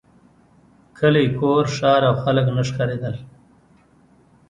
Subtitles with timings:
[0.97, 3.15] کلی کور ښار او خلک نه ښکارېدل.